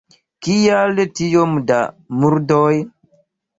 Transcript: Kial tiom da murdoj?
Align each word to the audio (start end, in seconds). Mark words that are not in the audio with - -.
Kial 0.45 1.01
tiom 1.19 1.53
da 1.73 1.79
murdoj? 2.25 2.75